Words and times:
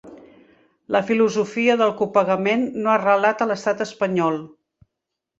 La 0.93 1.01
filosofia 1.09 1.75
del 1.81 1.91
copagament 1.99 2.63
no 2.85 2.91
ha 2.93 2.95
arrelat 3.01 3.43
a 3.45 3.49
l'Estat 3.51 3.83
espanyol. 3.87 4.39